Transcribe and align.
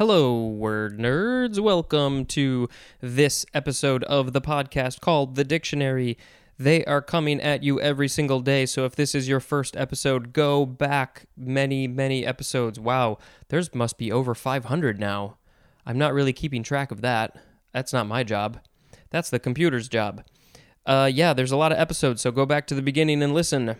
Hello, 0.00 0.46
word 0.46 0.98
nerds. 0.98 1.60
Welcome 1.60 2.24
to 2.24 2.70
this 3.02 3.44
episode 3.52 4.02
of 4.04 4.32
the 4.32 4.40
podcast 4.40 5.00
called 5.00 5.34
The 5.34 5.44
Dictionary. 5.44 6.16
They 6.58 6.82
are 6.86 7.02
coming 7.02 7.38
at 7.38 7.62
you 7.62 7.78
every 7.82 8.08
single 8.08 8.40
day, 8.40 8.64
so 8.64 8.86
if 8.86 8.96
this 8.96 9.14
is 9.14 9.28
your 9.28 9.40
first 9.40 9.76
episode, 9.76 10.32
go 10.32 10.64
back 10.64 11.26
many, 11.36 11.86
many 11.86 12.24
episodes. 12.24 12.80
Wow, 12.80 13.18
there's 13.48 13.74
must 13.74 13.98
be 13.98 14.10
over 14.10 14.34
500 14.34 14.98
now. 14.98 15.36
I'm 15.84 15.98
not 15.98 16.14
really 16.14 16.32
keeping 16.32 16.62
track 16.62 16.90
of 16.90 17.02
that. 17.02 17.36
That's 17.74 17.92
not 17.92 18.06
my 18.06 18.24
job. 18.24 18.58
That's 19.10 19.28
the 19.28 19.38
computer's 19.38 19.86
job. 19.86 20.24
Uh, 20.86 21.10
yeah, 21.12 21.34
there's 21.34 21.52
a 21.52 21.58
lot 21.58 21.72
of 21.72 21.78
episodes, 21.78 22.22
so 22.22 22.30
go 22.30 22.46
back 22.46 22.66
to 22.68 22.74
the 22.74 22.80
beginning 22.80 23.22
and 23.22 23.34
listen. 23.34 23.76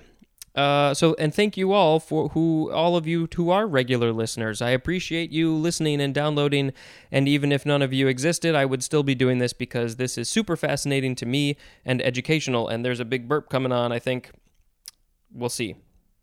Uh, 0.54 0.92
so 0.92 1.14
and 1.18 1.32
thank 1.32 1.56
you 1.56 1.72
all 1.72 2.00
for 2.00 2.30
who 2.30 2.72
all 2.72 2.96
of 2.96 3.06
you 3.06 3.28
who 3.36 3.50
are 3.50 3.66
regular 3.66 4.12
listeners. 4.12 4.60
I 4.60 4.70
appreciate 4.70 5.30
you 5.30 5.54
listening 5.54 6.00
and 6.00 6.12
downloading. 6.12 6.72
And 7.12 7.28
even 7.28 7.52
if 7.52 7.64
none 7.64 7.82
of 7.82 7.92
you 7.92 8.08
existed, 8.08 8.54
I 8.54 8.64
would 8.64 8.82
still 8.82 9.02
be 9.02 9.14
doing 9.14 9.38
this 9.38 9.52
because 9.52 9.96
this 9.96 10.18
is 10.18 10.28
super 10.28 10.56
fascinating 10.56 11.14
to 11.16 11.26
me 11.26 11.56
and 11.84 12.02
educational. 12.02 12.68
And 12.68 12.84
there's 12.84 13.00
a 13.00 13.04
big 13.04 13.28
burp 13.28 13.48
coming 13.48 13.72
on. 13.72 13.92
I 13.92 14.00
think 14.00 14.30
we'll 15.32 15.48
see. 15.48 15.76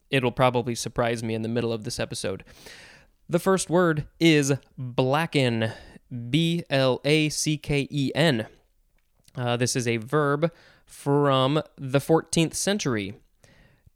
It'll 0.09 0.31
probably 0.31 0.75
surprise 0.75 1.23
me 1.23 1.33
in 1.33 1.41
the 1.41 1.49
middle 1.49 1.71
of 1.71 1.83
this 1.83 1.99
episode. 1.99 2.43
The 3.29 3.39
first 3.39 3.69
word 3.69 4.07
is 4.19 4.53
blacken. 4.77 5.71
B 6.29 6.63
L 6.69 7.01
A 7.03 7.29
C 7.29 7.57
K 7.57 7.87
E 7.89 8.11
N. 8.15 8.47
Uh, 9.35 9.57
this 9.57 9.75
is 9.75 9.87
a 9.87 9.97
verb 9.97 10.51
from 10.85 11.61
the 11.77 11.99
14th 11.99 12.55
century 12.55 13.13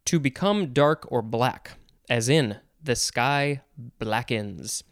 to 0.06 0.18
become 0.18 0.72
dark 0.72 1.06
or 1.10 1.22
black, 1.22 1.72
as 2.08 2.28
in, 2.28 2.58
the 2.82 2.96
sky 2.96 3.62
blackens. 3.98 4.82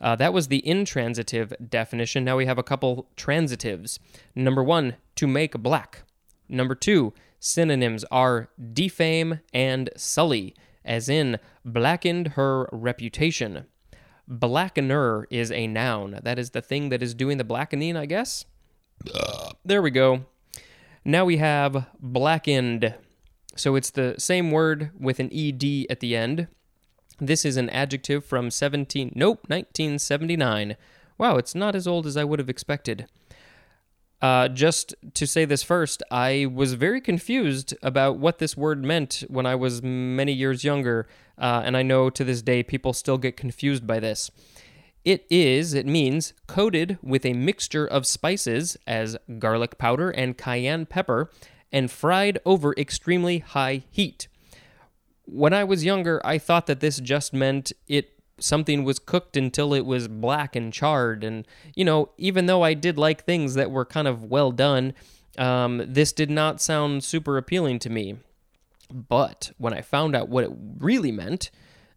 Uh, 0.00 0.16
that 0.16 0.32
was 0.32 0.48
the 0.48 0.66
intransitive 0.66 1.52
definition. 1.68 2.24
Now 2.24 2.36
we 2.36 2.46
have 2.46 2.58
a 2.58 2.62
couple 2.62 3.08
transitives. 3.16 3.98
Number 4.34 4.62
one, 4.62 4.96
to 5.16 5.26
make 5.26 5.62
black. 5.62 6.02
Number 6.48 6.74
two, 6.74 7.12
synonyms 7.38 8.04
are 8.10 8.48
defame 8.72 9.40
and 9.52 9.90
sully, 9.96 10.54
as 10.84 11.08
in, 11.08 11.38
blackened 11.64 12.28
her 12.28 12.68
reputation. 12.72 13.66
Blackener 14.28 15.24
is 15.30 15.52
a 15.52 15.66
noun. 15.66 16.18
That 16.22 16.38
is 16.38 16.50
the 16.50 16.62
thing 16.62 16.88
that 16.88 17.02
is 17.02 17.14
doing 17.14 17.38
the 17.38 17.44
blackening, 17.44 17.96
I 17.96 18.06
guess. 18.06 18.44
There 19.64 19.82
we 19.82 19.90
go. 19.90 20.26
Now 21.04 21.24
we 21.24 21.38
have 21.38 21.86
blackened. 22.00 22.94
So 23.62 23.76
it's 23.76 23.90
the 23.90 24.16
same 24.18 24.50
word 24.50 24.90
with 24.98 25.20
an 25.20 25.30
ed 25.32 25.86
at 25.88 26.00
the 26.00 26.16
end. 26.16 26.48
This 27.20 27.44
is 27.44 27.56
an 27.56 27.70
adjective 27.70 28.24
from 28.24 28.50
17 28.50 29.12
nope, 29.14 29.44
1979. 29.46 30.76
Wow, 31.16 31.36
it's 31.36 31.54
not 31.54 31.76
as 31.76 31.86
old 31.86 32.04
as 32.04 32.16
I 32.16 32.24
would 32.24 32.40
have 32.40 32.50
expected. 32.50 33.06
Uh, 34.20 34.48
just 34.48 34.96
to 35.14 35.28
say 35.28 35.44
this 35.44 35.62
first, 35.62 36.02
I 36.10 36.46
was 36.52 36.72
very 36.72 37.00
confused 37.00 37.72
about 37.84 38.18
what 38.18 38.40
this 38.40 38.56
word 38.56 38.84
meant 38.84 39.22
when 39.28 39.46
I 39.46 39.54
was 39.54 39.80
many 39.80 40.32
years 40.32 40.64
younger, 40.64 41.06
uh, 41.38 41.62
and 41.64 41.76
I 41.76 41.84
know 41.84 42.10
to 42.10 42.24
this 42.24 42.42
day 42.42 42.64
people 42.64 42.92
still 42.92 43.16
get 43.16 43.36
confused 43.36 43.86
by 43.86 44.00
this. 44.00 44.32
It 45.04 45.24
is, 45.30 45.72
it 45.72 45.86
means, 45.86 46.32
coated 46.48 46.98
with 47.00 47.24
a 47.24 47.32
mixture 47.32 47.86
of 47.86 48.08
spices 48.08 48.76
as 48.88 49.16
garlic 49.38 49.78
powder 49.78 50.10
and 50.10 50.36
cayenne 50.36 50.86
pepper, 50.86 51.30
and 51.72 51.90
fried 51.90 52.38
over 52.44 52.74
extremely 52.76 53.38
high 53.38 53.84
heat. 53.90 54.28
When 55.24 55.52
I 55.52 55.64
was 55.64 55.84
younger, 55.84 56.20
I 56.24 56.38
thought 56.38 56.66
that 56.66 56.80
this 56.80 56.98
just 57.00 57.32
meant 57.32 57.72
it 57.88 58.10
something 58.38 58.82
was 58.82 58.98
cooked 58.98 59.36
until 59.36 59.72
it 59.72 59.86
was 59.86 60.08
black 60.08 60.56
and 60.56 60.72
charred 60.72 61.22
and 61.22 61.46
you 61.76 61.84
know, 61.84 62.10
even 62.18 62.46
though 62.46 62.62
I 62.62 62.74
did 62.74 62.98
like 62.98 63.24
things 63.24 63.54
that 63.54 63.70
were 63.70 63.84
kind 63.84 64.08
of 64.08 64.24
well 64.24 64.50
done, 64.50 64.94
um, 65.38 65.82
this 65.86 66.12
did 66.12 66.30
not 66.30 66.60
sound 66.60 67.04
super 67.04 67.36
appealing 67.38 67.78
to 67.80 67.90
me. 67.90 68.16
But 68.92 69.52
when 69.58 69.72
I 69.72 69.80
found 69.80 70.14
out 70.14 70.28
what 70.28 70.44
it 70.44 70.50
really 70.78 71.12
meant, 71.12 71.50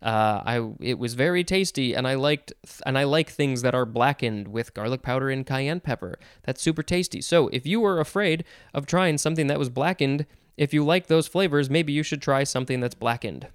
uh, 0.05 0.43
I 0.45 0.71
it 0.79 0.99
was 0.99 1.15
very 1.15 1.43
tasty, 1.43 1.95
and 1.95 2.07
I 2.07 2.13
liked 2.13 2.53
and 2.85 2.95
I 2.95 3.05
like 3.05 3.31
things 3.31 3.63
that 3.63 3.73
are 3.73 3.87
blackened 3.87 4.47
with 4.47 4.75
garlic 4.75 5.01
powder 5.01 5.31
and 5.31 5.43
cayenne 5.43 5.79
pepper. 5.79 6.19
That's 6.43 6.61
super 6.61 6.83
tasty. 6.83 7.21
So 7.21 7.47
if 7.47 7.65
you 7.65 7.81
were 7.81 7.99
afraid 7.99 8.45
of 8.71 8.85
trying 8.85 9.17
something 9.17 9.47
that 9.47 9.57
was 9.57 9.69
blackened, 9.69 10.27
if 10.57 10.75
you 10.75 10.85
like 10.85 11.07
those 11.07 11.27
flavors, 11.27 11.71
maybe 11.71 11.91
you 11.91 12.03
should 12.03 12.21
try 12.21 12.43
something 12.43 12.81
that's 12.81 12.93
blackened. 12.93 13.47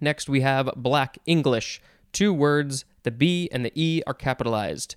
Next, 0.00 0.28
we 0.28 0.40
have 0.40 0.70
Black 0.74 1.18
English. 1.24 1.80
Two 2.12 2.32
words, 2.32 2.84
the 3.04 3.12
B 3.12 3.48
and 3.52 3.64
the 3.64 3.72
E 3.76 4.02
are 4.08 4.14
capitalized. 4.14 4.96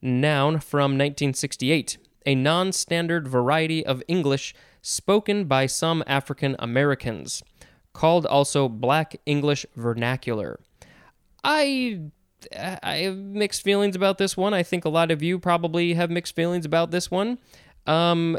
Noun 0.00 0.60
from 0.60 0.92
1968. 0.92 1.98
A 2.24 2.34
non 2.34 2.72
standard 2.72 3.28
variety 3.28 3.84
of 3.84 4.02
English 4.08 4.54
spoken 4.80 5.44
by 5.44 5.66
some 5.66 6.02
African 6.06 6.56
Americans 6.58 7.42
called 7.92 8.26
also 8.26 8.68
Black 8.68 9.16
English 9.26 9.66
Vernacular. 9.76 10.60
I 11.42 12.00
I 12.56 12.96
have 12.98 13.16
mixed 13.16 13.62
feelings 13.62 13.96
about 13.96 14.18
this 14.18 14.36
one. 14.36 14.54
I 14.54 14.62
think 14.62 14.84
a 14.84 14.88
lot 14.88 15.10
of 15.10 15.22
you 15.22 15.38
probably 15.38 15.94
have 15.94 16.10
mixed 16.10 16.34
feelings 16.34 16.64
about 16.64 16.90
this 16.90 17.10
one. 17.10 17.38
Um, 17.86 18.38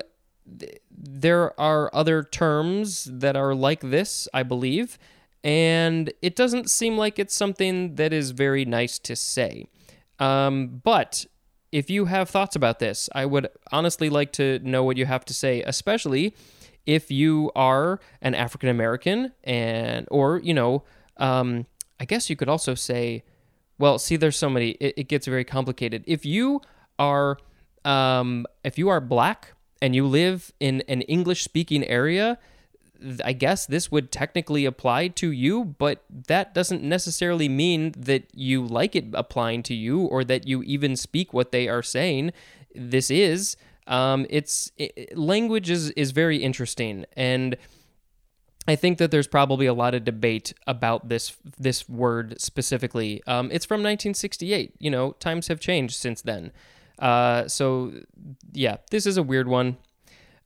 th- 0.59 0.79
there 0.97 1.59
are 1.59 1.89
other 1.93 2.23
terms 2.23 3.05
that 3.11 3.35
are 3.35 3.53
like 3.53 3.81
this, 3.81 4.27
I 4.33 4.43
believe, 4.43 4.97
and 5.43 6.11
it 6.21 6.35
doesn't 6.35 6.69
seem 6.69 6.97
like 6.97 7.19
it's 7.19 7.35
something 7.35 7.95
that 7.95 8.13
is 8.13 8.31
very 8.31 8.65
nice 8.65 8.97
to 8.99 9.15
say. 9.15 9.67
Um, 10.19 10.81
but 10.83 11.25
if 11.71 11.89
you 11.89 12.05
have 12.05 12.29
thoughts 12.29 12.55
about 12.55 12.79
this, 12.79 13.09
I 13.15 13.25
would 13.25 13.47
honestly 13.71 14.09
like 14.09 14.31
to 14.33 14.59
know 14.59 14.83
what 14.83 14.97
you 14.97 15.05
have 15.05 15.25
to 15.25 15.33
say, 15.33 15.63
especially 15.63 16.35
if 16.85 17.11
you 17.11 17.51
are 17.55 17.99
an 18.21 18.35
African 18.35 18.69
American 18.69 19.31
and 19.43 20.07
or 20.11 20.39
you 20.39 20.53
know, 20.53 20.83
um, 21.17 21.65
I 21.99 22.05
guess 22.05 22.29
you 22.29 22.35
could 22.35 22.49
also 22.49 22.75
say, 22.75 23.23
well, 23.77 23.99
see, 23.99 24.15
there's 24.15 24.37
so 24.37 24.49
many. 24.49 24.71
It, 24.71 24.93
it 24.97 25.03
gets 25.07 25.27
very 25.27 25.43
complicated. 25.43 26.03
If 26.07 26.25
you 26.25 26.61
are 26.99 27.37
um, 27.85 28.45
if 28.63 28.77
you 28.77 28.89
are 28.89 29.01
black 29.01 29.53
and 29.81 29.95
you 29.95 30.05
live 30.05 30.51
in 30.59 30.81
an 30.87 31.01
English 31.03 31.43
speaking 31.43 31.85
area, 31.85 32.37
I 33.25 33.33
guess 33.33 33.65
this 33.65 33.91
would 33.91 34.11
technically 34.11 34.65
apply 34.65 35.07
to 35.09 35.31
you, 35.31 35.65
but 35.65 36.03
that 36.27 36.53
doesn't 36.53 36.83
necessarily 36.83 37.49
mean 37.49 37.93
that 37.97 38.25
you 38.33 38.63
like 38.63 38.95
it 38.95 39.05
applying 39.13 39.63
to 39.63 39.73
you 39.73 40.01
or 40.01 40.23
that 40.23 40.47
you 40.47 40.61
even 40.63 40.95
speak 40.95 41.33
what 41.33 41.51
they 41.51 41.67
are 41.67 41.81
saying. 41.81 42.31
This 42.75 43.09
is 43.09 43.57
um, 43.87 44.25
it's 44.29 44.71
it, 44.77 45.17
language 45.17 45.69
is 45.69 45.91
is 45.91 46.11
very 46.11 46.37
interesting, 46.37 47.05
and 47.15 47.57
I 48.67 48.75
think 48.75 48.99
that 48.99 49.11
there's 49.11 49.27
probably 49.27 49.65
a 49.65 49.73
lot 49.73 49.95
of 49.95 50.03
debate 50.03 50.53
about 50.67 51.09
this 51.09 51.35
this 51.57 51.89
word 51.89 52.39
specifically. 52.39 53.21
Um, 53.27 53.49
it's 53.51 53.65
from 53.65 53.79
1968. 53.79 54.75
You 54.79 54.91
know, 54.91 55.11
times 55.13 55.47
have 55.47 55.59
changed 55.59 55.95
since 55.95 56.21
then. 56.21 56.51
Uh, 56.99 57.47
so 57.47 57.93
yeah, 58.53 58.77
this 58.91 59.05
is 59.05 59.17
a 59.17 59.23
weird 59.23 59.47
one. 59.47 59.77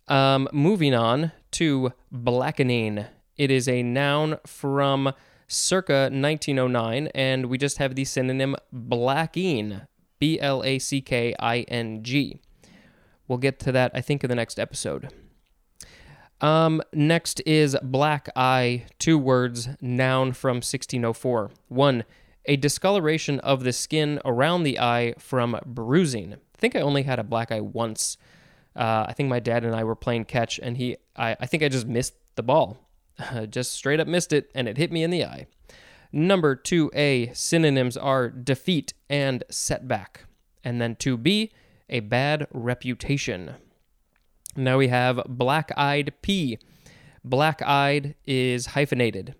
Um, 0.08 0.48
moving 0.54 0.94
on 0.94 1.32
to 1.52 1.92
blackening. 2.12 3.06
It 3.38 3.52
is 3.52 3.68
a 3.68 3.84
noun 3.84 4.38
from 4.46 5.14
circa 5.48 6.10
1909, 6.12 7.08
and 7.14 7.48
we 7.48 7.58
just 7.58 7.78
have 7.80 7.96
the 7.96 8.06
synonym 8.06 8.56
blacking. 8.72 9.82
B 10.20 10.40
L 10.40 10.64
A 10.64 10.80
C 10.80 11.02
K 11.02 11.36
I 11.40 11.62
N 11.62 12.02
G. 12.02 12.40
We'll 13.28 13.38
get 13.38 13.60
to 13.60 13.72
that, 13.72 13.92
I 13.94 14.02
think, 14.02 14.24
in 14.24 14.30
the 14.30 14.36
next 14.36 14.60
episode. 14.60 15.12
Um, 16.42 16.82
next 16.94 17.42
is 17.46 17.78
black 17.82 18.30
eye, 18.36 18.86
two 19.00 19.18
words, 19.18 19.70
noun 19.82 20.34
from 20.34 20.58
1604. 20.58 21.52
One, 21.70 22.04
a 22.46 22.56
discoloration 22.56 23.40
of 23.40 23.64
the 23.64 23.74
skin 23.74 24.20
around 24.26 24.64
the 24.64 24.80
eye 24.80 25.16
from 25.18 25.60
bruising. 25.66 26.34
I 26.34 26.58
think 26.58 26.76
I 26.76 26.82
only 26.82 27.04
had 27.04 27.20
a 27.20 27.24
black 27.24 27.52
eye 27.52 27.62
once. 27.62 28.18
Uh, 28.76 29.06
I 29.08 29.14
think 29.14 29.30
my 29.30 29.40
dad 29.40 29.64
and 29.64 29.76
I 29.76 29.84
were 29.84 29.96
playing 29.96 30.26
catch, 30.26 30.60
and 30.60 30.78
he, 30.78 30.98
I, 31.16 31.38
I 31.40 31.46
think 31.46 31.64
I 31.64 31.70
just 31.70 31.88
missed 31.88 32.14
the 32.36 32.44
ball. 32.44 32.78
just 33.50 33.72
straight 33.72 34.00
up 34.00 34.08
missed 34.08 34.34
it, 34.34 34.52
and 34.54 34.68
it 34.68 34.78
hit 34.78 34.92
me 34.92 35.04
in 35.04 35.10
the 35.10 35.24
eye. 35.24 35.48
Number 36.12 36.56
2A, 36.56 37.36
synonyms 37.36 37.98
are 37.98 38.30
defeat 38.30 38.94
and 39.10 39.44
setback. 39.50 40.26
And 40.64 40.82
then 40.82 40.96
2B, 40.96 41.52
a 41.90 42.00
bad 42.00 42.48
reputation. 42.52 43.56
Now 44.56 44.78
we 44.78 44.88
have 44.88 45.22
black 45.28 45.72
eyed 45.76 46.14
pea. 46.22 46.58
Black 47.24 47.62
eyed 47.62 48.16
is 48.26 48.68
hyphenated. 48.68 49.36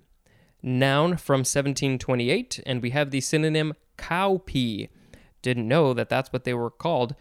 Noun 0.62 1.18
from 1.18 1.40
1728, 1.40 2.62
and 2.66 2.82
we 2.82 2.90
have 2.90 3.12
the 3.12 3.22
synonym 3.22 3.74
cow 3.98 4.38
cowpea. 4.38 4.90
Didn't 5.42 5.68
know 5.68 5.94
that 5.94 6.10
that's 6.10 6.34
what 6.34 6.44
they 6.44 6.54
were 6.54 6.72
called. 6.72 7.16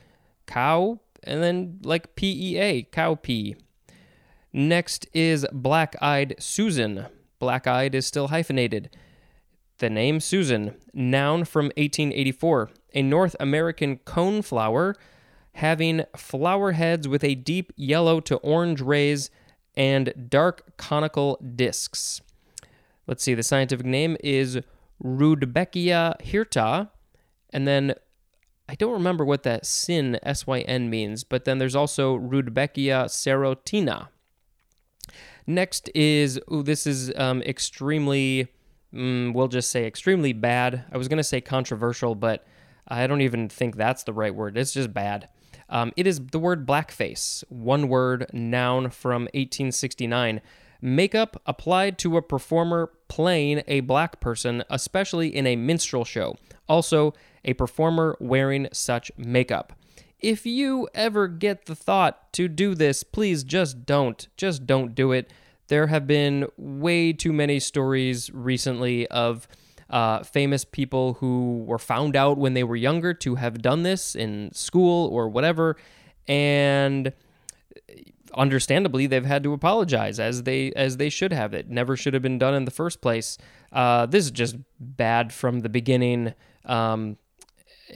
Cow, 0.47 1.00
and 1.23 1.43
then 1.43 1.79
like 1.82 2.17
P 2.17 2.55
E 2.55 2.59
A, 2.59 2.82
cow 2.82 3.15
cowpea. 3.15 3.56
Next 4.53 5.06
is 5.12 5.47
black 5.53 5.97
eyed 6.00 6.37
Susan. 6.38 7.06
Black 7.38 7.67
eyed 7.67 7.94
is 7.94 8.06
still 8.06 8.29
hyphenated. 8.29 8.97
The 9.79 9.91
name 9.91 10.20
Susan, 10.20 10.77
noun 10.93 11.44
from 11.44 11.67
1884, 11.77 12.70
a 12.94 13.03
North 13.03 13.35
American 13.41 13.99
coneflower 13.99 14.94
having 15.55 16.05
flower 16.17 16.73
heads 16.73 17.06
with 17.06 17.23
a 17.25 17.35
deep 17.35 17.73
yellow 17.77 18.21
to 18.21 18.37
orange 18.37 18.81
rays 18.81 19.31
and 19.77 20.12
dark 20.29 20.77
conical 20.77 21.39
discs. 21.55 22.21
Let's 23.06 23.23
see, 23.23 23.35
the 23.35 23.43
scientific 23.43 23.87
name 23.87 24.17
is 24.23 24.59
Rudbeckia 25.03 26.21
hirta, 26.23 26.91
and 27.51 27.69
then 27.69 27.95
I 28.69 28.75
don't 28.75 28.93
remember 28.93 29.25
what 29.25 29.43
that 29.43 29.67
syn, 29.67 30.19
S-Y-N 30.23 30.89
means, 30.89 31.23
but 31.23 31.45
then 31.45 31.59
there's 31.59 31.77
also 31.77 32.17
Rudbeckia 32.17 33.06
serotina. 33.06 34.09
Next 35.47 35.91
is, 35.95 36.41
ooh, 36.51 36.62
this 36.62 36.87
is 36.87 37.12
um, 37.17 37.43
extremely, 37.43 38.49
mm, 38.93 39.35
we'll 39.35 39.49
just 39.49 39.71
say 39.71 39.87
extremely 39.87 40.33
bad. 40.33 40.85
I 40.91 40.97
was 40.97 41.09
going 41.09 41.19
to 41.19 41.25
say 41.25 41.43
controversial, 41.43 42.15
but 42.15 42.47
I 42.89 43.06
don't 43.06 43.21
even 43.21 43.49
think 43.51 43.77
that's 43.77 44.05
the 44.05 44.15
right 44.15 44.35
word. 44.35 44.56
It's 44.56 44.73
just 44.73 44.95
bad. 44.95 45.29
Um, 45.69 45.93
it 45.96 46.06
is 46.06 46.20
the 46.20 46.38
word 46.38 46.66
blackface, 46.66 47.44
one 47.49 47.88
word, 47.88 48.26
noun 48.32 48.90
from 48.90 49.22
1869. 49.34 50.40
Makeup 50.81 51.40
applied 51.46 51.99
to 51.99 52.16
a 52.16 52.22
performer 52.22 52.90
playing 53.08 53.62
a 53.66 53.81
black 53.81 54.20
person, 54.20 54.62
especially 54.69 55.34
in 55.34 55.46
a 55.46 55.56
minstrel 55.56 56.05
show. 56.05 56.37
Also, 56.69 57.14
a 57.44 57.55
performer 57.55 58.16
wearing 58.20 58.69
such 58.72 59.11
makeup. 59.16 59.72
If 60.20 60.46
you 60.46 60.88
ever 60.94 61.28
get 61.28 61.67
the 61.67 61.75
thought 61.75 62.32
to 62.34 62.49
do 62.49 62.75
this, 62.75 63.02
please 63.02 63.44
just 63.44 63.87
don't. 63.87 64.26
Just 64.37 64.67
don't 64.67 64.94
do 64.94 65.12
it. 65.12 65.31
There 65.69 65.87
have 65.87 66.06
been 66.06 66.46
way 66.56 67.12
too 67.12 67.32
many 67.32 67.60
stories 67.60 68.31
recently 68.31 69.06
of 69.08 69.49
uh, 69.90 70.22
famous 70.22 70.64
people 70.64 71.14
who 71.14 71.64
were 71.66 71.78
found 71.78 72.16
out 72.16 72.38
when 72.38 72.54
they 72.54 72.64
were 72.64 72.76
younger 72.76 73.14
to 73.14 73.36
have 73.36 73.60
done 73.62 73.82
this 73.82 74.14
in 74.14 74.50
school 74.52 75.08
or 75.08 75.28
whatever, 75.28 75.76
and 76.26 77.12
understandably 78.34 79.06
they've 79.06 79.25
had 79.25 79.42
to 79.44 79.52
apologize 79.52 80.19
as 80.19 80.42
they 80.42 80.72
as 80.72 80.96
they 80.96 81.08
should 81.08 81.32
have. 81.32 81.54
It 81.54 81.69
never 81.69 81.96
should 81.96 82.14
have 82.14 82.22
been 82.22 82.38
done 82.38 82.54
in 82.54 82.64
the 82.64 82.70
first 82.70 83.00
place. 83.00 83.38
Uh, 83.72 84.06
this 84.06 84.25
is 84.25 84.31
just 84.31 84.56
bad 84.78 85.32
from 85.32 85.60
the 85.60 85.69
beginning. 85.69 86.34
Um, 86.64 87.16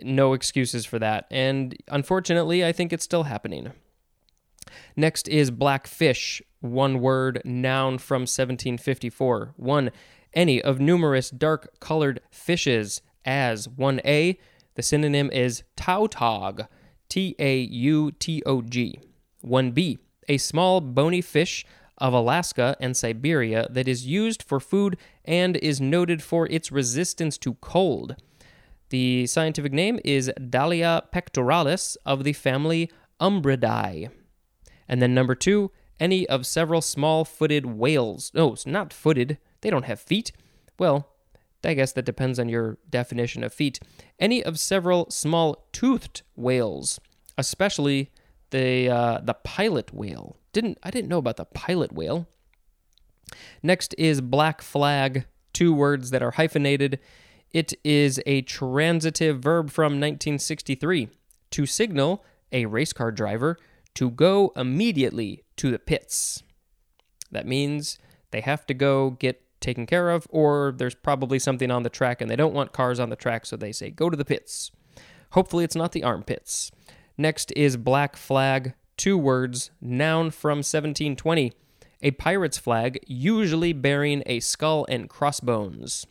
no 0.02 0.34
excuses 0.34 0.84
for 0.84 0.98
that, 0.98 1.26
and 1.30 1.76
unfortunately, 1.88 2.64
I 2.64 2.72
think 2.72 2.92
it's 2.92 3.04
still 3.04 3.24
happening. 3.24 3.72
Next 4.96 5.28
is 5.28 5.50
blackfish, 5.50 6.42
one 6.60 7.00
word, 7.00 7.40
noun 7.44 7.98
from 7.98 8.22
1754. 8.22 9.54
One, 9.56 9.90
any 10.38 10.62
of 10.62 10.78
numerous 10.78 11.30
dark 11.30 11.80
colored 11.80 12.20
fishes, 12.30 13.02
as 13.24 13.66
1a, 13.66 14.38
the 14.76 14.82
synonym 14.82 15.30
is 15.32 15.64
tautog, 15.76 16.62
T 17.08 17.34
A 17.40 17.58
U 17.58 18.12
T 18.12 18.40
O 18.46 18.62
G. 18.62 19.00
1b, 19.44 19.98
a 20.28 20.38
small 20.38 20.80
bony 20.80 21.20
fish 21.20 21.66
of 21.98 22.12
Alaska 22.12 22.76
and 22.78 22.96
Siberia 22.96 23.66
that 23.70 23.88
is 23.88 24.06
used 24.06 24.44
for 24.44 24.60
food 24.60 24.96
and 25.24 25.56
is 25.56 25.80
noted 25.80 26.22
for 26.22 26.46
its 26.46 26.70
resistance 26.70 27.36
to 27.38 27.54
cold. 27.54 28.14
The 28.90 29.26
scientific 29.26 29.72
name 29.72 29.98
is 30.04 30.30
Dallia 30.48 31.02
pectoralis 31.12 31.96
of 32.06 32.22
the 32.22 32.32
family 32.32 32.92
Umbridae. 33.20 34.10
And 34.86 35.02
then 35.02 35.14
number 35.14 35.34
two, 35.34 35.72
any 35.98 36.28
of 36.28 36.46
several 36.46 36.80
small 36.80 37.24
footed 37.24 37.66
whales. 37.66 38.30
No, 38.34 38.52
it's 38.52 38.66
not 38.66 38.92
footed. 38.92 39.38
They 39.60 39.70
don't 39.70 39.84
have 39.84 40.00
feet. 40.00 40.32
Well, 40.78 41.08
I 41.64 41.74
guess 41.74 41.92
that 41.92 42.04
depends 42.04 42.38
on 42.38 42.48
your 42.48 42.78
definition 42.88 43.42
of 43.42 43.52
feet. 43.52 43.80
Any 44.18 44.42
of 44.42 44.60
several 44.60 45.10
small 45.10 45.66
toothed 45.72 46.22
whales, 46.36 47.00
especially 47.36 48.10
the 48.50 48.88
uh, 48.88 49.20
the 49.22 49.34
pilot 49.34 49.92
whale. 49.92 50.36
Didn't 50.52 50.78
I 50.82 50.90
didn't 50.90 51.08
know 51.08 51.18
about 51.18 51.36
the 51.36 51.44
pilot 51.44 51.92
whale. 51.92 52.28
Next 53.62 53.94
is 53.98 54.20
black 54.20 54.62
flag, 54.62 55.26
two 55.52 55.74
words 55.74 56.10
that 56.10 56.22
are 56.22 56.32
hyphenated. 56.32 56.98
It 57.52 57.74
is 57.82 58.20
a 58.26 58.42
transitive 58.42 59.40
verb 59.40 59.70
from 59.70 59.94
1963 59.94 61.08
to 61.50 61.66
signal 61.66 62.24
a 62.52 62.66
race 62.66 62.92
car 62.92 63.10
driver 63.10 63.58
to 63.94 64.10
go 64.10 64.52
immediately 64.54 65.42
to 65.56 65.70
the 65.70 65.78
pits. 65.78 66.42
That 67.30 67.46
means 67.46 67.98
they 68.30 68.40
have 68.40 68.66
to 68.66 68.74
go 68.74 69.10
get 69.10 69.42
taken 69.60 69.86
care 69.86 70.10
of, 70.10 70.26
or 70.30 70.74
there's 70.76 70.94
probably 70.94 71.38
something 71.38 71.70
on 71.70 71.82
the 71.82 71.90
track 71.90 72.20
and 72.20 72.30
they 72.30 72.36
don't 72.36 72.54
want 72.54 72.72
cars 72.72 73.00
on 73.00 73.10
the 73.10 73.16
track, 73.16 73.46
so 73.46 73.56
they 73.56 73.72
say, 73.72 73.90
go 73.90 74.10
to 74.10 74.16
the 74.16 74.24
pits. 74.24 74.70
Hopefully, 75.32 75.64
it's 75.64 75.76
not 75.76 75.92
the 75.92 76.04
armpits. 76.04 76.70
Next 77.16 77.52
is 77.56 77.76
black 77.76 78.16
flag, 78.16 78.74
two 78.96 79.18
words, 79.18 79.70
noun 79.80 80.30
from 80.30 80.58
1720. 80.58 81.52
A 82.00 82.12
pirate's 82.12 82.58
flag, 82.58 83.00
usually 83.06 83.72
bearing 83.72 84.22
a 84.24 84.40
skull 84.40 84.86
and 84.88 85.08
crossbones. 85.08 86.06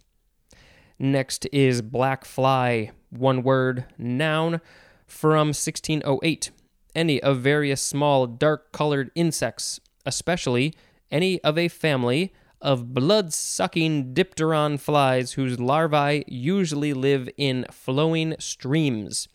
Next 1.00 1.48
is 1.54 1.82
black 1.82 2.26
fly, 2.26 2.92
one 3.10 3.44
word, 3.44 3.86
noun 3.98 4.60
from 5.06 5.50
1608. 5.50 6.52
Any 6.94 7.22
of 7.22 7.40
various 7.40 7.82
small 7.82 8.28
dark 8.28 8.72
colored 8.72 9.12
insects, 9.16 9.80
especially 10.06 10.74
any 11.12 11.40
of 11.42 11.58
a 11.58 11.68
family 11.68 12.34
of 12.62 12.94
blood 12.94 13.33
sucking 13.33 14.13
dipteran 14.13 14.80
flies 14.80 15.33
whose 15.33 15.59
larvae 15.59 16.24
usually 16.27 16.94
live 16.94 17.30
in 17.38 17.65
flowing 17.71 18.36
streams. 18.39 19.27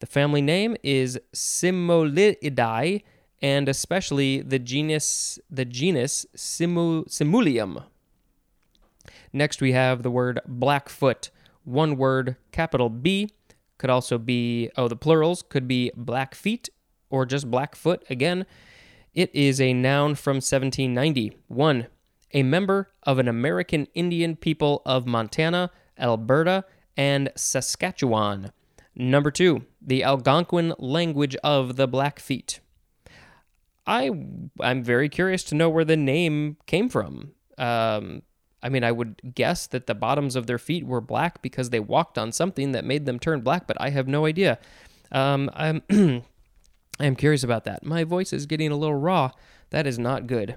The 0.00 0.06
family 0.06 0.42
name 0.42 0.76
is 0.82 1.18
Simuliidae, 1.34 3.02
and 3.42 3.68
especially 3.68 4.40
the 4.42 4.58
genus 4.58 5.38
the 5.50 5.64
genus 5.64 6.26
Simu, 6.36 7.08
Simulium. 7.08 7.84
Next, 9.32 9.60
we 9.60 9.72
have 9.72 10.02
the 10.02 10.10
word 10.10 10.40
Blackfoot, 10.46 11.30
one 11.64 11.96
word, 11.96 12.36
capital 12.52 12.88
B. 12.88 13.30
Could 13.78 13.90
also 13.90 14.16
be, 14.16 14.70
oh, 14.76 14.88
the 14.88 14.96
plurals 14.96 15.42
could 15.42 15.68
be 15.68 15.90
Blackfeet 15.94 16.70
or 17.10 17.26
just 17.26 17.50
Blackfoot 17.50 18.04
again. 18.08 18.46
It 19.14 19.34
is 19.34 19.60
a 19.60 19.74
noun 19.74 20.14
from 20.14 20.36
1790. 20.36 21.36
One, 21.48 21.86
a 22.32 22.42
member 22.42 22.90
of 23.02 23.18
an 23.18 23.28
American 23.28 23.86
Indian 23.94 24.36
people 24.36 24.82
of 24.84 25.06
Montana, 25.06 25.70
Alberta, 25.98 26.64
and 26.96 27.30
Saskatchewan. 27.36 28.52
Number 28.94 29.30
two, 29.30 29.64
the 29.80 30.02
Algonquin 30.02 30.74
language 30.78 31.36
of 31.44 31.76
the 31.76 31.86
Blackfeet. 31.86 32.60
I 33.86 34.10
I'm 34.60 34.82
very 34.82 35.08
curious 35.08 35.44
to 35.44 35.54
know 35.54 35.70
where 35.70 35.84
the 35.84 35.96
name 35.96 36.56
came 36.66 36.88
from. 36.88 37.32
Um, 37.56 38.22
I 38.62 38.68
mean, 38.68 38.82
I 38.82 38.90
would 38.90 39.34
guess 39.34 39.66
that 39.68 39.86
the 39.86 39.94
bottoms 39.94 40.34
of 40.34 40.46
their 40.46 40.58
feet 40.58 40.84
were 40.84 41.00
black 41.00 41.40
because 41.40 41.70
they 41.70 41.78
walked 41.78 42.18
on 42.18 42.32
something 42.32 42.72
that 42.72 42.84
made 42.84 43.06
them 43.06 43.18
turn 43.18 43.42
black, 43.42 43.66
but 43.66 43.76
I 43.80 43.90
have 43.90 44.08
no 44.08 44.26
idea. 44.26 44.58
Um, 45.12 45.50
I'm 45.54 45.82
I'm 46.98 47.14
curious 47.16 47.44
about 47.44 47.64
that. 47.64 47.84
My 47.84 48.04
voice 48.04 48.32
is 48.32 48.46
getting 48.46 48.72
a 48.72 48.76
little 48.76 48.96
raw. 48.96 49.30
That 49.70 49.86
is 49.86 49.98
not 49.98 50.26
good. 50.26 50.56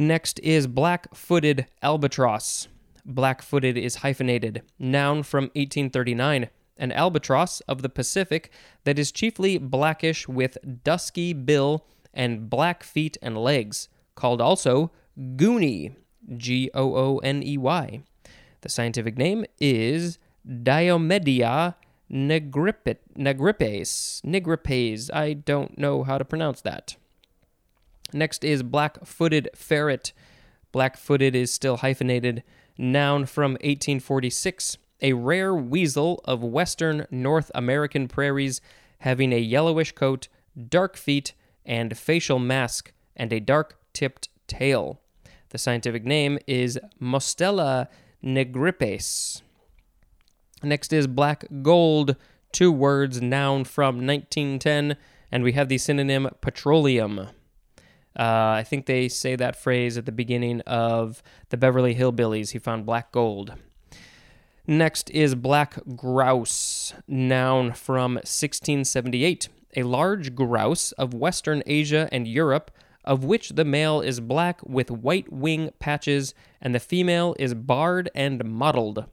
Next 0.00 0.38
is 0.44 0.68
black 0.68 1.12
footed 1.12 1.66
albatross. 1.82 2.68
Black 3.04 3.42
footed 3.42 3.76
is 3.76 3.96
hyphenated, 3.96 4.62
noun 4.78 5.24
from 5.24 5.46
1839. 5.56 6.50
An 6.76 6.92
albatross 6.92 7.58
of 7.62 7.82
the 7.82 7.88
Pacific 7.88 8.52
that 8.84 8.96
is 8.96 9.10
chiefly 9.10 9.58
blackish 9.58 10.28
with 10.28 10.56
dusky 10.84 11.32
bill 11.32 11.84
and 12.14 12.48
black 12.48 12.84
feet 12.84 13.18
and 13.20 13.36
legs, 13.36 13.88
called 14.14 14.40
also 14.40 14.92
gooney, 15.18 15.96
G 16.36 16.70
O 16.74 16.94
O 16.94 17.18
N 17.18 17.42
E 17.42 17.58
Y. 17.58 18.00
The 18.60 18.68
scientific 18.68 19.18
name 19.18 19.46
is 19.58 20.20
Diomedea 20.46 21.74
negripes. 22.08 23.00
Negripes. 24.22 25.10
I 25.12 25.32
don't 25.32 25.76
know 25.76 26.04
how 26.04 26.18
to 26.18 26.24
pronounce 26.24 26.60
that. 26.60 26.94
Next 28.12 28.44
is 28.44 28.62
black 28.62 29.04
footed 29.04 29.48
ferret. 29.54 30.12
Black 30.72 30.96
footed 30.96 31.34
is 31.34 31.50
still 31.52 31.78
hyphenated. 31.78 32.42
Noun 32.76 33.26
from 33.26 33.52
1846. 33.52 34.78
A 35.00 35.12
rare 35.12 35.54
weasel 35.54 36.20
of 36.24 36.42
western 36.42 37.06
North 37.10 37.50
American 37.54 38.08
prairies 38.08 38.60
having 39.00 39.32
a 39.32 39.38
yellowish 39.38 39.92
coat, 39.92 40.28
dark 40.68 40.96
feet, 40.96 41.34
and 41.64 41.96
facial 41.96 42.38
mask, 42.38 42.92
and 43.14 43.32
a 43.32 43.40
dark 43.40 43.78
tipped 43.92 44.28
tail. 44.46 45.00
The 45.50 45.58
scientific 45.58 46.04
name 46.04 46.38
is 46.46 46.78
Mustela 47.00 47.88
negripes. 48.24 49.42
Next 50.62 50.92
is 50.92 51.06
black 51.06 51.44
gold, 51.62 52.16
two 52.52 52.72
words, 52.72 53.22
noun 53.22 53.64
from 53.64 54.04
1910, 54.06 54.96
and 55.30 55.44
we 55.44 55.52
have 55.52 55.68
the 55.68 55.78
synonym 55.78 56.28
petroleum. 56.40 57.28
Uh, 58.18 58.56
I 58.58 58.64
think 58.64 58.86
they 58.86 59.08
say 59.08 59.36
that 59.36 59.54
phrase 59.54 59.96
at 59.96 60.06
the 60.06 60.12
beginning 60.12 60.60
of 60.62 61.22
the 61.50 61.56
Beverly 61.56 61.94
Hillbillies. 61.94 62.50
He 62.50 62.58
found 62.58 62.84
black 62.84 63.12
gold. 63.12 63.54
Next 64.66 65.08
is 65.10 65.34
black 65.34 65.78
grouse, 65.96 66.92
noun 67.06 67.72
from 67.72 68.14
1678. 68.14 69.48
A 69.76 69.82
large 69.84 70.34
grouse 70.34 70.92
of 70.92 71.14
Western 71.14 71.62
Asia 71.64 72.08
and 72.10 72.26
Europe, 72.26 72.70
of 73.04 73.24
which 73.24 73.50
the 73.50 73.64
male 73.64 74.00
is 74.00 74.20
black 74.20 74.60
with 74.66 74.90
white 74.90 75.32
wing 75.32 75.70
patches 75.78 76.34
and 76.60 76.74
the 76.74 76.80
female 76.80 77.36
is 77.38 77.54
barred 77.54 78.10
and 78.14 78.44
mottled. 78.44 79.06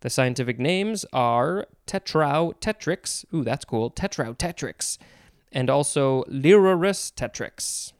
The 0.00 0.10
scientific 0.10 0.58
names 0.58 1.04
are 1.12 1.66
Tetrao 1.86 2.54
tetrix, 2.60 3.24
ooh, 3.34 3.42
that's 3.42 3.64
cool, 3.64 3.90
Tetrao 3.90 4.36
tetrix, 4.36 4.98
and 5.52 5.68
also 5.68 6.22
Lyrurus 6.24 7.12
tetrix. 7.12 7.92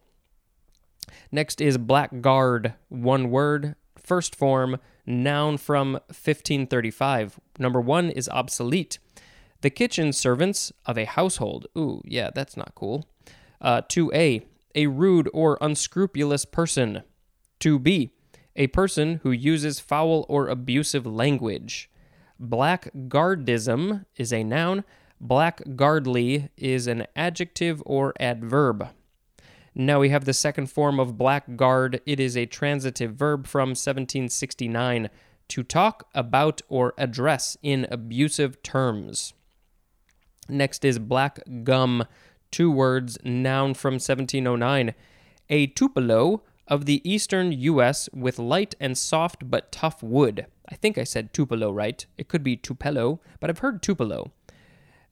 Next 1.30 1.60
is 1.60 1.78
blackguard, 1.78 2.74
one 2.88 3.30
word, 3.30 3.74
first 3.98 4.34
form, 4.34 4.78
noun 5.04 5.56
from 5.56 5.92
1535. 5.92 7.40
Number 7.58 7.80
one 7.80 8.10
is 8.10 8.28
obsolete. 8.28 8.98
The 9.62 9.70
kitchen 9.70 10.12
servants 10.12 10.72
of 10.84 10.98
a 10.98 11.04
household. 11.04 11.66
Ooh, 11.76 12.02
yeah, 12.04 12.30
that's 12.34 12.56
not 12.56 12.74
cool. 12.74 13.08
Uh, 13.60 13.82
2a, 13.82 14.42
a 14.74 14.86
rude 14.86 15.30
or 15.32 15.58
unscrupulous 15.60 16.44
person. 16.44 17.02
2b, 17.60 18.10
a 18.54 18.66
person 18.68 19.20
who 19.22 19.30
uses 19.30 19.80
foul 19.80 20.26
or 20.28 20.48
abusive 20.48 21.06
language. 21.06 21.90
Blackguardism 22.40 24.04
is 24.16 24.32
a 24.32 24.44
noun. 24.44 24.84
Blackguardly 25.24 26.50
is 26.56 26.86
an 26.86 27.06
adjective 27.16 27.82
or 27.86 28.12
adverb. 28.20 28.88
Now 29.78 30.00
we 30.00 30.08
have 30.08 30.24
the 30.24 30.32
second 30.32 30.68
form 30.68 30.98
of 30.98 31.18
blackguard. 31.18 32.00
It 32.06 32.18
is 32.18 32.34
a 32.34 32.46
transitive 32.46 33.12
verb 33.12 33.46
from 33.46 33.70
1769 33.70 35.10
to 35.48 35.62
talk 35.62 36.08
about 36.14 36.62
or 36.70 36.94
address 36.96 37.58
in 37.62 37.86
abusive 37.90 38.62
terms. 38.62 39.34
Next 40.48 40.82
is 40.82 40.98
black 40.98 41.40
gum, 41.62 42.06
two 42.50 42.70
words, 42.70 43.18
noun 43.22 43.74
from 43.74 43.94
1709. 43.94 44.94
A 45.50 45.66
tupelo 45.66 46.42
of 46.66 46.86
the 46.86 47.02
eastern 47.04 47.52
U.S. 47.52 48.08
with 48.14 48.38
light 48.38 48.74
and 48.80 48.96
soft 48.96 49.50
but 49.50 49.72
tough 49.72 50.02
wood. 50.02 50.46
I 50.70 50.76
think 50.76 50.96
I 50.96 51.04
said 51.04 51.34
tupelo 51.34 51.70
right. 51.70 52.06
It 52.16 52.28
could 52.28 52.42
be 52.42 52.56
tupelo, 52.56 53.20
but 53.40 53.50
I've 53.50 53.58
heard 53.58 53.82
tupelo. 53.82 54.32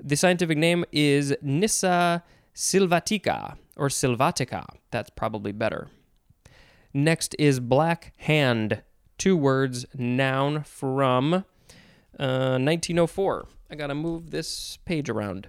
The 0.02 0.16
scientific 0.16 0.56
name 0.56 0.86
is 0.90 1.36
Nyssa 1.42 2.24
sylvatica 2.54 3.58
or 3.76 3.88
sylvatica. 3.88 4.64
That's 4.90 5.10
probably 5.10 5.52
better. 5.52 5.88
Next 6.92 7.34
is 7.38 7.58
black 7.60 8.12
hand, 8.18 8.82
two 9.18 9.36
words, 9.36 9.84
noun 9.94 10.62
from 10.62 11.34
uh, 11.34 12.58
1904. 12.58 13.48
I 13.70 13.74
gotta 13.74 13.94
move 13.94 14.30
this 14.30 14.78
page 14.84 15.08
around. 15.08 15.48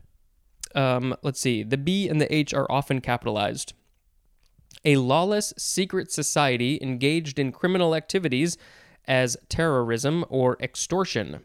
Um, 0.74 1.16
let's 1.22 1.40
see. 1.40 1.64
The 1.64 1.78
B 1.78 2.10
and 2.10 2.20
the 2.20 2.34
H 2.34 2.54
are 2.54 2.70
often 2.70 3.00
capitalized. 3.00 3.74
A 4.84 4.98
lawless 4.98 5.54
secret 5.58 6.12
society 6.12 6.80
engaged 6.82 7.40
in 7.40 7.52
criminal 7.52 7.96
activities 7.96 8.58
as 9.08 9.38
terrorism 9.50 10.26
or 10.30 10.58
extortion. 10.60 11.42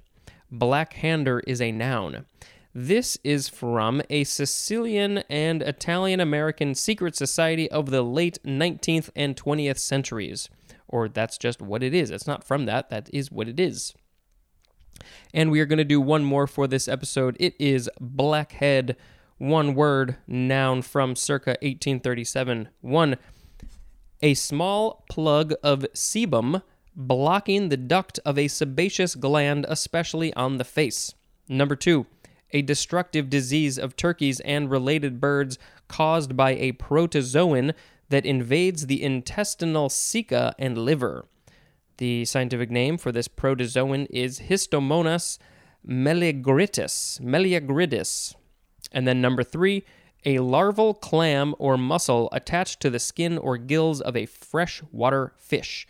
Black 0.51 0.95
hander 0.95 1.41
is 1.41 1.61
a 1.61 1.73
noun. 1.73 2.27
This 2.73 3.19
is 3.25 3.49
from 3.49 4.01
a 4.09 4.23
Sicilian 4.23 5.19
and 5.29 5.61
Italian 5.61 6.21
American 6.21 6.77
secret 6.77 7.17
society 7.17 7.69
of 7.69 7.91
the 7.91 8.03
late 8.03 8.39
19th 8.45 9.11
and 9.17 9.37
20th 9.37 9.79
centuries. 9.79 10.49
Or 10.87 11.09
that's 11.09 11.37
just 11.37 11.61
what 11.61 11.83
it 11.83 11.95
is. 11.95 12.11
It's 12.11 12.29
not 12.29 12.45
from 12.45 12.67
that, 12.67 12.89
that 12.91 13.11
is 13.13 13.33
what 13.33 13.49
it 13.49 13.59
is. 13.59 13.93
And 15.35 15.51
we 15.51 15.61
are 15.61 15.67
going 15.67 15.79
to 15.79 15.85
do 15.85 16.01
one 16.01 16.23
more 16.23 16.47
for 16.47 16.69
this 16.69 16.87
episode. 16.87 17.37
It 17.41 17.55
is 17.59 17.91
blackhead, 18.01 18.97
one 19.39 19.75
word, 19.75 20.17
noun 20.29 20.83
from 20.83 21.17
circa 21.17 21.51
1837. 21.63 22.69
One, 22.83 23.17
a 24.23 24.35
small 24.35 25.05
plug 25.11 25.55
of 25.65 25.87
sebum 25.95 26.63
blocking 26.95 27.69
the 27.69 27.77
duct 27.77 28.21
of 28.25 28.39
a 28.39 28.47
sebaceous 28.47 29.17
gland, 29.17 29.67
especially 29.69 30.33
on 30.35 30.59
the 30.59 30.65
face. 30.65 31.15
Number 31.49 31.75
two, 31.75 32.07
a 32.53 32.63
destructive 32.63 33.31
disease 33.31 33.79
of 33.79 33.97
turkeys 33.97 34.41
and 34.41 34.71
related 34.71 35.21
birds 35.21 35.59
caused 35.89 36.37
by 36.37 36.53
a 36.53 36.73
protozoan 36.73 37.75
that 38.09 38.27
invades 38.27 38.87
the 38.87 39.03
intestinal 39.03 39.89
ceca 39.89 40.53
and 40.59 40.77
liver. 40.77 41.27
The 41.99 42.25
scientific 42.25 42.71
name 42.71 42.99
for 42.99 43.13
this 43.13 43.29
protozoan 43.29 44.07
is 44.11 44.41
Histomonas 44.41 45.39
meleagridis. 45.87 47.21
Meleagridis. 47.21 48.35
And 48.93 49.07
then 49.07 49.21
number 49.21 49.43
three, 49.43 49.85
a 50.25 50.39
larval 50.39 50.95
clam 50.95 51.55
or 51.59 51.77
mussel 51.77 52.29
attached 52.33 52.81
to 52.81 52.91
the 52.91 52.99
skin 52.99 53.39
or 53.39 53.57
gills 53.57 54.01
of 54.01 54.17
a 54.17 54.27
freshwater 54.27 55.33
fish. 55.37 55.87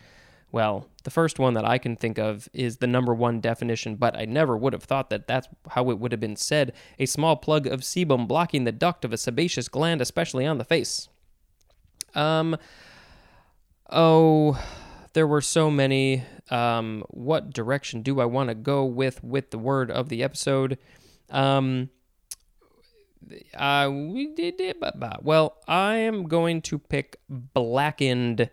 Well, 0.51 0.87
the 1.03 1.11
first 1.11 1.39
one 1.39 1.53
that 1.53 1.65
I 1.65 1.77
can 1.77 1.95
think 1.95 2.17
of 2.17 2.49
is 2.53 2.77
the 2.77 2.87
number 2.87 3.13
one 3.13 3.39
definition, 3.39 3.95
but 3.95 4.17
I 4.17 4.25
never 4.25 4.57
would 4.57 4.73
have 4.73 4.83
thought 4.83 5.09
that 5.09 5.27
that's 5.27 5.47
how 5.69 5.89
it 5.89 5.99
would 5.99 6.11
have 6.11 6.19
been 6.19 6.35
said 6.35 6.73
a 6.99 7.05
small 7.05 7.37
plug 7.37 7.67
of 7.67 7.81
sebum 7.81 8.27
blocking 8.27 8.65
the 8.65 8.71
duct 8.71 9.05
of 9.05 9.13
a 9.13 9.17
sebaceous 9.17 9.69
gland, 9.69 10.01
especially 10.01 10.45
on 10.45 10.57
the 10.57 10.65
face. 10.65 11.07
Um, 12.13 12.57
oh, 13.89 14.61
there 15.13 15.27
were 15.27 15.41
so 15.41 15.71
many. 15.71 16.23
Um, 16.49 17.05
what 17.09 17.53
direction 17.53 18.01
do 18.01 18.19
I 18.19 18.25
want 18.25 18.49
to 18.49 18.55
go 18.55 18.83
with 18.83 19.23
with 19.23 19.51
the 19.51 19.57
word 19.57 19.89
of 19.89 20.09
the 20.09 20.21
episode? 20.21 20.77
Um, 21.29 21.89
uh, 23.55 23.89
we 23.89 24.33
did 24.33 24.59
it, 24.59 24.79
but 24.81 25.23
well, 25.23 25.57
I 25.67 25.95
am 25.95 26.27
going 26.27 26.61
to 26.63 26.77
pick 26.77 27.17
blackened 27.29 28.49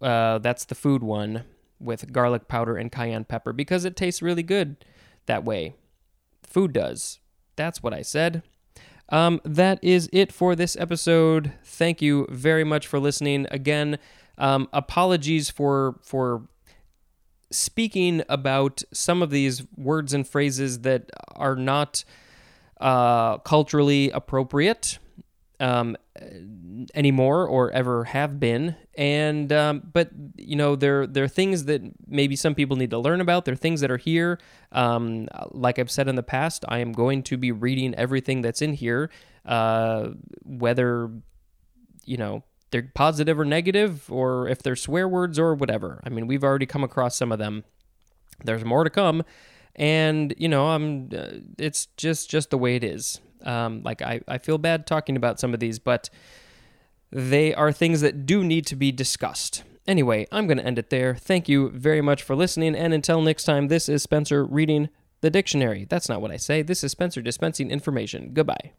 uh, 0.00 0.38
that's 0.38 0.64
the 0.64 0.74
food 0.74 1.02
one 1.02 1.44
with 1.80 2.12
garlic 2.12 2.48
powder 2.48 2.76
and 2.76 2.90
cayenne 2.90 3.24
pepper 3.24 3.52
because 3.52 3.84
it 3.84 3.96
tastes 3.96 4.22
really 4.22 4.42
good 4.42 4.84
that 5.26 5.44
way. 5.44 5.74
Food 6.42 6.72
does. 6.72 7.20
That's 7.56 7.82
what 7.82 7.94
I 7.94 8.02
said. 8.02 8.42
Um, 9.10 9.40
that 9.44 9.82
is 9.82 10.08
it 10.12 10.32
for 10.32 10.54
this 10.54 10.76
episode. 10.76 11.52
Thank 11.64 12.02
you 12.02 12.26
very 12.30 12.64
much 12.64 12.86
for 12.86 12.98
listening. 12.98 13.46
Again, 13.50 13.98
um, 14.36 14.68
apologies 14.72 15.50
for 15.50 15.96
for 16.02 16.48
speaking 17.50 18.22
about 18.28 18.82
some 18.92 19.22
of 19.22 19.30
these 19.30 19.62
words 19.76 20.12
and 20.12 20.28
phrases 20.28 20.80
that 20.80 21.10
are 21.34 21.56
not 21.56 22.04
uh, 22.80 23.38
culturally 23.38 24.10
appropriate 24.10 24.98
um, 25.58 25.96
anymore 26.94 27.46
or 27.46 27.70
ever 27.72 28.04
have 28.04 28.38
been. 28.38 28.76
And 28.96 29.52
um, 29.52 29.82
but 29.92 30.10
you 30.36 30.56
know 30.56 30.76
there 30.76 31.06
there 31.06 31.24
are 31.24 31.28
things 31.28 31.64
that 31.64 31.82
maybe 32.06 32.36
some 32.36 32.54
people 32.54 32.76
need 32.76 32.90
to 32.90 32.98
learn 32.98 33.20
about. 33.20 33.44
There 33.44 33.54
are 33.54 33.56
things 33.56 33.80
that 33.80 33.90
are 33.90 33.96
here. 33.96 34.38
Um, 34.72 35.28
like 35.50 35.78
I've 35.78 35.90
said 35.90 36.08
in 36.08 36.16
the 36.16 36.22
past, 36.22 36.64
I 36.68 36.78
am 36.78 36.92
going 36.92 37.22
to 37.24 37.36
be 37.36 37.52
reading 37.52 37.94
everything 37.94 38.42
that's 38.42 38.62
in 38.62 38.74
here, 38.74 39.10
uh, 39.44 40.10
whether 40.44 41.10
you 42.04 42.16
know 42.16 42.44
they're 42.70 42.90
positive 42.94 43.38
or 43.38 43.44
negative, 43.44 44.10
or 44.10 44.48
if 44.48 44.62
they're 44.62 44.76
swear 44.76 45.08
words 45.08 45.38
or 45.38 45.54
whatever. 45.54 46.00
I 46.04 46.08
mean, 46.08 46.26
we've 46.26 46.44
already 46.44 46.66
come 46.66 46.84
across 46.84 47.16
some 47.16 47.32
of 47.32 47.38
them. 47.38 47.64
There's 48.44 48.64
more 48.64 48.84
to 48.84 48.90
come 48.90 49.24
and 49.78 50.34
you 50.36 50.48
know 50.48 50.66
i'm 50.68 51.08
uh, 51.16 51.38
it's 51.56 51.86
just 51.96 52.28
just 52.28 52.50
the 52.50 52.58
way 52.58 52.74
it 52.74 52.82
is 52.82 53.20
um, 53.44 53.82
like 53.84 54.02
I, 54.02 54.20
I 54.28 54.38
feel 54.38 54.58
bad 54.58 54.86
talking 54.86 55.16
about 55.16 55.40
some 55.40 55.54
of 55.54 55.60
these, 55.60 55.78
but 55.78 56.10
they 57.10 57.54
are 57.54 57.72
things 57.72 58.00
that 58.00 58.26
do 58.26 58.44
need 58.44 58.66
to 58.66 58.76
be 58.76 58.92
discussed. 58.92 59.64
Anyway, 59.86 60.26
I'm 60.30 60.46
going 60.46 60.58
to 60.58 60.66
end 60.66 60.78
it 60.78 60.90
there. 60.90 61.14
Thank 61.14 61.48
you 61.48 61.70
very 61.70 62.02
much 62.02 62.22
for 62.22 62.36
listening, 62.36 62.74
and 62.74 62.92
until 62.92 63.22
next 63.22 63.44
time, 63.44 63.68
this 63.68 63.88
is 63.88 64.02
Spencer 64.02 64.44
reading 64.44 64.90
the 65.20 65.30
dictionary. 65.30 65.86
That's 65.88 66.08
not 66.08 66.20
what 66.20 66.30
I 66.30 66.36
say. 66.36 66.62
This 66.62 66.84
is 66.84 66.92
Spencer 66.92 67.22
dispensing 67.22 67.70
information. 67.70 68.30
Goodbye. 68.34 68.72